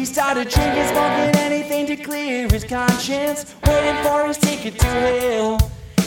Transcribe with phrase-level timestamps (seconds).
[0.00, 5.58] He started drinking, smoking anything to clear his conscience, waiting for his ticket to hell.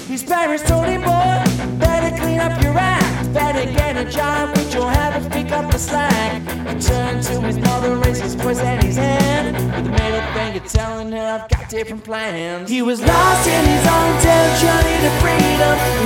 [0.08, 4.74] His parents told him, boy, better clean up your act, better get a job, quit
[4.74, 6.42] your habits, pick up the slack.
[6.42, 10.68] He turned to his mother, raised his voice and his hand, with a middle finger
[10.68, 12.72] telling her, I've got different plans.
[12.72, 16.03] He was lost in his own damn journey to freedom.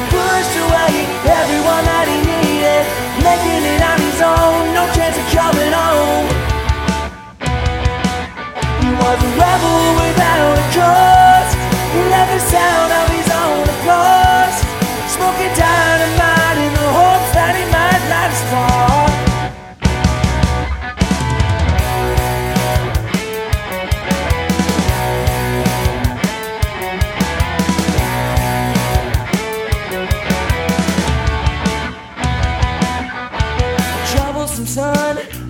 [9.07, 11.53] Was a rebel without a cause.
[11.93, 13.06] He loved the sound of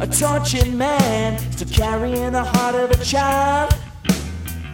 [0.08, 3.74] a tortured man, still carrying the heart of a child.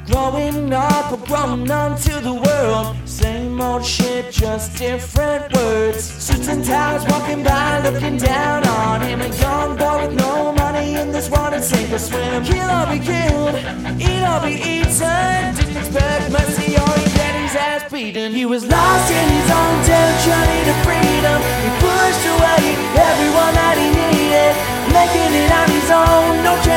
[0.06, 2.96] Growing up, or growing numb to the world.
[3.06, 6.04] Same old shit, just different words.
[6.04, 9.22] Suits and ties, walking by, looking down on him.
[9.22, 12.44] A young boy with no money in this and sink or swim.
[12.44, 13.56] Kill or be killed,
[14.00, 15.56] eat or be eaten.
[15.56, 18.32] Didn't expect mercy or he get his ass beaten.
[18.34, 20.13] He was lost in his own damn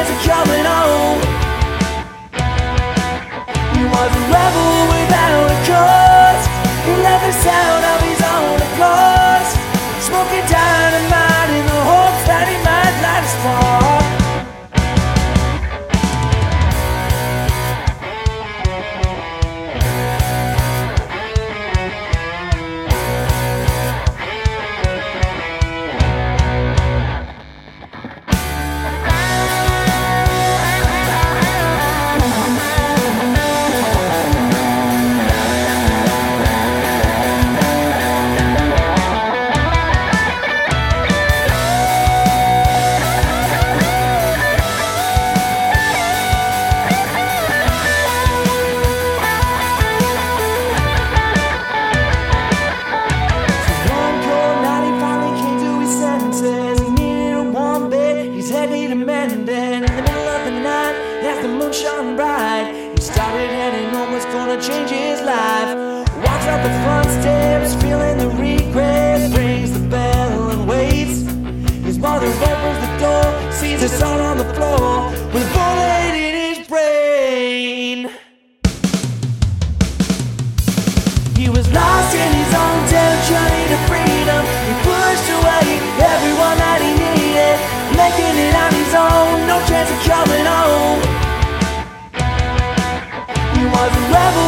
[0.09, 0.15] own.
[0.15, 0.86] No chance of
[61.77, 65.77] shone bright, he started heading home, was gonna change his life.
[66.25, 68.86] Walks up the front steps, feeling the regret,
[93.87, 94.46] unravel